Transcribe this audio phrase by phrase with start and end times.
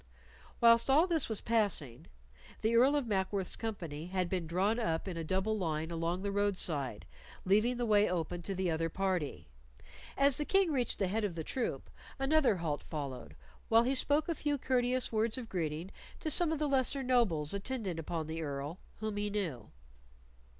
[0.61, 2.07] Whilst all this was passing,
[2.61, 6.31] the Earl of Mackworth's company had been drawn up in a double line along the
[6.31, 7.05] road side,
[7.45, 9.47] leaving the way open to the other party.
[10.17, 11.87] As the King reached the head of the troop,
[12.17, 13.35] another halt followed
[13.69, 17.53] while he spoke a few courteous words of greeting to some of the lesser nobles
[17.53, 19.69] attendant upon the Earl whom he knew.